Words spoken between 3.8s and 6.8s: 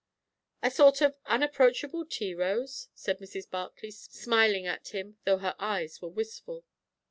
smiling at him, though her eyes were wistful.